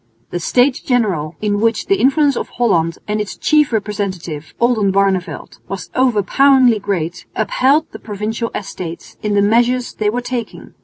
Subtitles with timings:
[0.31, 5.91] The States General, in which the influence of Holland and its chief representative, Oldenbarneveldt, was
[5.95, 10.73] overpoweringly great, upheld the Provincial Estates in the measures they were taking.